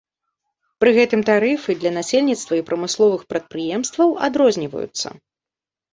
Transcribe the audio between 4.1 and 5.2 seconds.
адрозніваюцца.